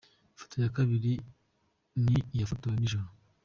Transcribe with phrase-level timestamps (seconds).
[0.35, 1.11] Ifoto ya kabiri
[2.03, 3.07] ni iyafotowe nijoro.